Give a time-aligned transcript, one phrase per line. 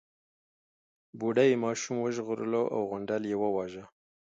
[1.17, 3.83] بوډۍ ماشوم وژغورلو او غونډل يې وواژه.